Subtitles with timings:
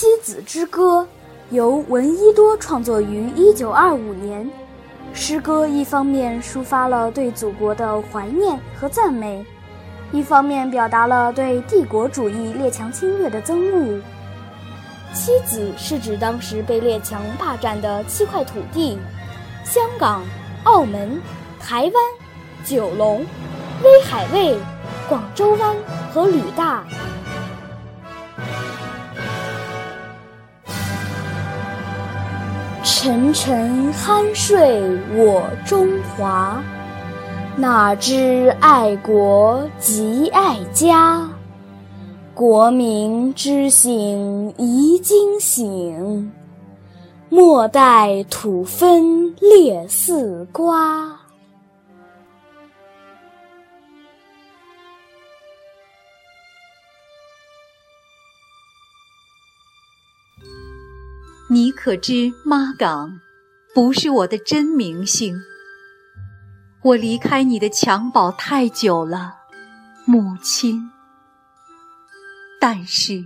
[0.00, 1.02] 妻子之歌》
[1.54, 4.50] 由闻一多创作于1925年。
[5.12, 9.44] 诗歌一方面抒发了对祖国的怀念和赞美，
[10.10, 14.00] 一方面表达了对帝国主义列强侵略的憎恶。
[15.12, 18.98] 妻子是指当时被列强霸占的七块土地：
[19.66, 20.22] 香港、
[20.64, 21.20] 澳门、
[21.60, 21.92] 台湾、
[22.64, 23.18] 九龙、
[23.84, 24.56] 威海卫、
[25.10, 25.76] 广州湾
[26.10, 26.86] 和吕大。
[33.02, 34.78] 沉沉酣睡
[35.16, 36.62] 我中华，
[37.56, 41.26] 哪知爱国即爱家。
[42.34, 46.30] 国民之醒宜惊醒，
[47.30, 51.19] 莫待土分裂似瓜。
[61.52, 63.20] 你可知妈港
[63.74, 65.34] 不是我的真名姓？
[66.80, 69.34] 我离开你的襁褓太久了，
[70.04, 70.92] 母亲。
[72.60, 73.24] 但是，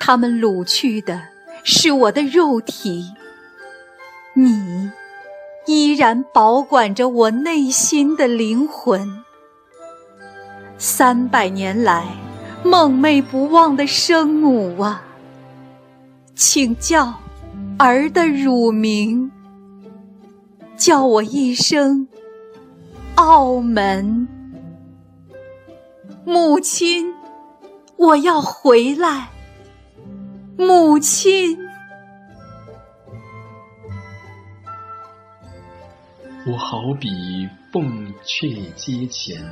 [0.00, 1.22] 他们掳去的
[1.62, 3.12] 是我的肉体，
[4.34, 4.90] 你
[5.66, 9.22] 依然保管着我内心的灵魂。
[10.76, 12.04] 三百年来
[12.64, 15.04] 梦寐不忘的生母啊，
[16.34, 17.14] 请叫。
[17.78, 19.30] 儿的乳名，
[20.76, 22.06] 叫我一声
[23.16, 24.28] 澳门。
[26.24, 27.12] 母亲，
[27.96, 29.28] 我要回来。
[30.56, 31.58] 母亲，
[36.46, 37.08] 我好比
[37.72, 39.44] 凤阙街前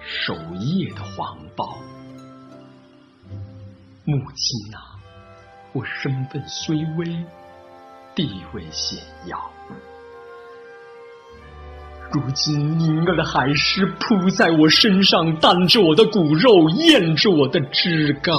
[0.00, 1.78] 守夜的黄豹。
[4.04, 4.98] 母亲啊，
[5.72, 7.24] 我身份虽微。
[8.20, 9.50] 地位显要，
[12.12, 18.36] 如今凝儿的海狮扑在我身上，担着我的骨肉，咽着我的脂膏。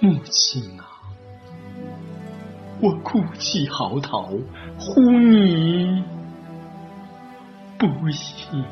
[0.00, 0.98] 母亲啊，
[2.80, 4.40] 我哭泣嚎啕，
[4.76, 6.02] 呼你
[7.78, 8.64] 不应。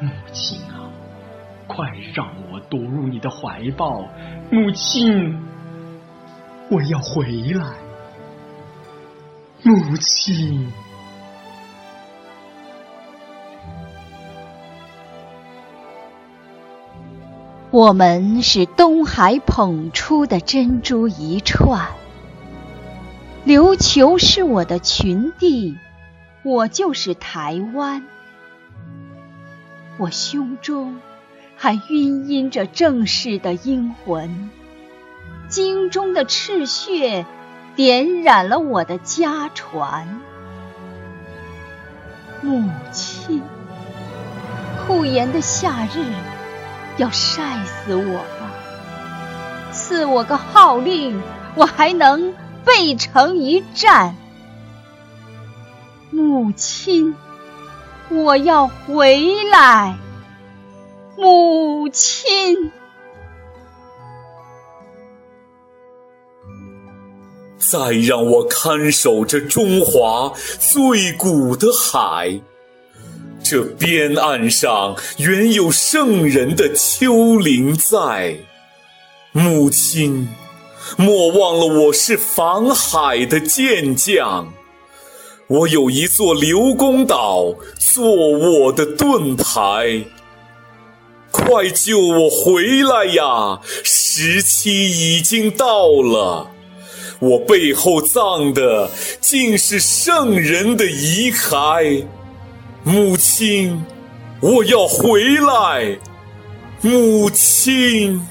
[0.00, 0.88] 母亲啊，
[1.66, 4.02] 快让我躲入你的怀抱，
[4.50, 5.38] 母亲。
[6.70, 7.24] 我要回
[7.54, 7.64] 来，
[9.62, 10.70] 母亲。
[17.70, 21.88] 我们是东海捧出的珍珠一串，
[23.46, 25.78] 琉球是我的群地，
[26.42, 28.04] 我就是台湾。
[29.96, 31.00] 我胸中
[31.56, 34.50] 还晕吟着正式的英魂。
[35.48, 37.24] 京中的赤血
[37.74, 40.20] 点染了我的家传，
[42.42, 43.42] 母亲，
[44.86, 46.04] 酷炎的夏日
[46.98, 51.22] 要晒死我了，赐我个号令，
[51.54, 52.34] 我还能
[52.64, 54.14] 背城一战。
[56.10, 57.16] 母亲，
[58.10, 59.96] 我要回来，
[61.16, 62.70] 母亲。
[67.58, 72.40] 再让我看守着中华最古的海，
[73.42, 78.36] 这边岸上原有圣人的丘陵在。
[79.32, 80.28] 母亲，
[80.96, 84.52] 莫忘了我是防海的健将，
[85.48, 90.04] 我有一座刘公岛做我的盾牌。
[91.30, 93.60] 快救我回来呀！
[93.84, 96.50] 时期已经到了。
[97.20, 98.88] 我背后葬的
[99.20, 102.04] 竟是圣人的遗骸，
[102.84, 103.84] 母亲，
[104.40, 105.98] 我要回来，
[106.80, 108.24] 母亲。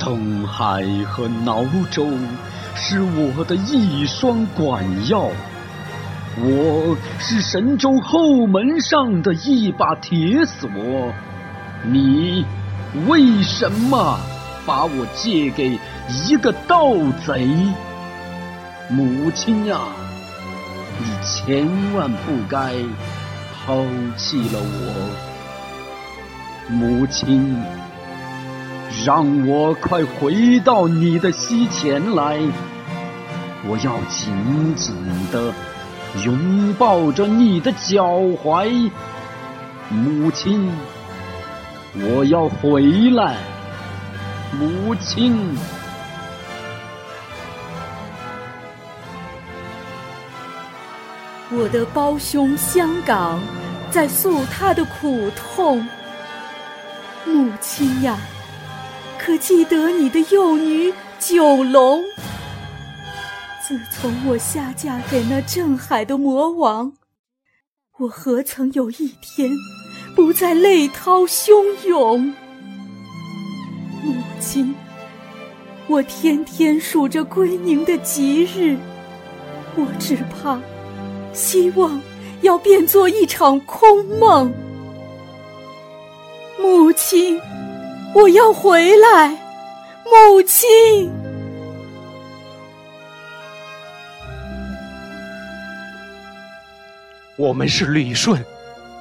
[0.00, 2.08] 东海和挠州
[2.74, 5.30] 是我的一双管钥，
[6.40, 10.68] 我是神州后门上的一把铁锁，
[11.84, 12.44] 你。
[13.06, 14.18] 为什么
[14.64, 15.78] 把我借给
[16.08, 16.94] 一个盗
[17.26, 17.48] 贼？
[18.88, 19.80] 母亲呀，
[20.98, 22.74] 你千万不该
[23.66, 23.84] 抛
[24.16, 25.10] 弃了我。
[26.68, 27.56] 母亲，
[29.04, 32.38] 让我快回到你的膝前来，
[33.66, 34.94] 我要紧紧
[35.32, 35.52] 的
[36.24, 38.04] 拥抱着你的脚
[38.42, 38.90] 踝。
[39.90, 40.70] 母亲，
[41.96, 43.36] 我要回来，
[44.58, 45.56] 母亲。
[51.52, 53.40] 我的胞兄香港
[53.92, 55.86] 在诉他的苦痛，
[57.24, 58.18] 母亲呀，
[59.16, 62.02] 可记得你的幼女九龙？
[63.62, 66.92] 自从我下嫁给那镇海的魔王，
[67.98, 69.48] 我何曾有一天
[70.14, 72.32] 不再泪涛汹涌？
[74.02, 74.74] 母亲，
[75.88, 78.76] 我天天数着归宁的吉日，
[79.76, 80.58] 我只怕。
[81.32, 82.00] 希望
[82.42, 84.54] 要变作一场空梦，
[86.60, 87.40] 母亲，
[88.14, 89.30] 我要回来，
[90.04, 91.10] 母亲。
[97.36, 98.40] 我们是旅顺、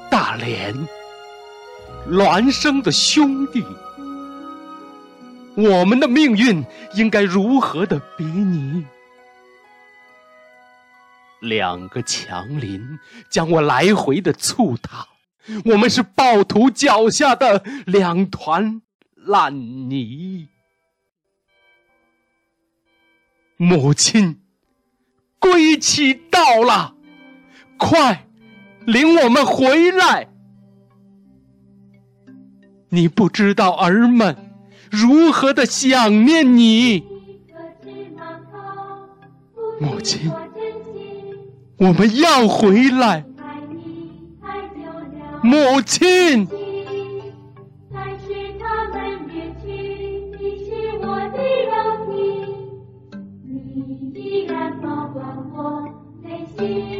[0.10, 0.74] 大连、
[2.09, 3.63] 孪生的兄弟，
[5.55, 6.63] 我们的命运
[6.95, 8.85] 应该如何的比拟？
[11.39, 15.07] 两个强邻将我来回的促踏，
[15.65, 18.81] 我们是暴徒脚下的两团
[19.15, 19.53] 烂
[19.89, 20.50] 泥。
[23.55, 24.41] 母亲，
[25.39, 26.95] 归期到了，
[27.77, 28.27] 快
[28.85, 30.32] 领我们回来！
[32.94, 34.36] 你不知道儿们
[34.92, 37.04] 如何的想念你。
[39.80, 40.31] 母亲
[41.78, 43.25] 我们要回来。
[45.42, 46.48] 母亲。
[47.92, 48.28] 但是
[48.60, 49.72] 他们远去
[50.39, 50.69] 你是
[51.01, 51.74] 我的肉
[52.06, 52.13] 体。
[53.44, 55.84] 你依然保管我
[56.22, 56.93] 内心。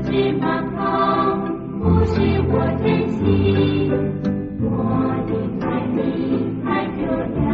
[0.00, 1.36] 芝麻糕，
[1.78, 2.12] 不是
[2.48, 3.20] 我珍惜，
[4.60, 4.66] 我
[5.28, 5.30] 离
[5.60, 5.62] 开
[5.94, 5.98] 你
[6.64, 7.00] 猜就
[7.34, 7.51] 对。